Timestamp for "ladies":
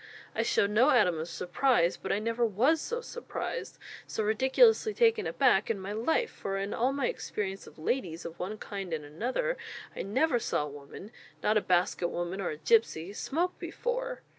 7.77-8.25